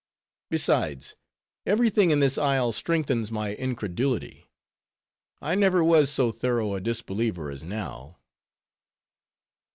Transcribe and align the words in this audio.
Besides; 0.49 1.15
every 1.63 1.91
thing 1.91 2.09
in 2.09 2.21
this 2.21 2.35
isle 2.35 2.71
strengthens 2.71 3.31
my 3.31 3.49
incredulity; 3.53 4.47
I 5.39 5.53
never 5.53 5.83
was 5.83 6.09
so 6.09 6.31
thorough 6.31 6.73
a 6.73 6.81
disbeliever 6.81 7.51
as 7.51 7.63
now." 7.63 8.17